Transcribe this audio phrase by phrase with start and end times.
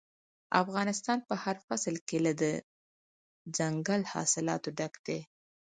[0.63, 5.19] افغانستان په هر فصل کې له دځنګل حاصلاتو ډک دی.